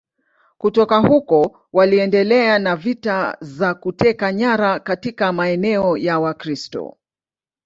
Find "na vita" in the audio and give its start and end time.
2.59-3.37